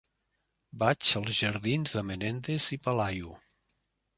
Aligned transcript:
Vaig 0.83 1.09
als 1.19 1.41
jardins 1.45 1.93
de 1.97 2.01
Menéndez 2.09 2.65
y 2.75 2.77
Pelayo. 2.87 3.31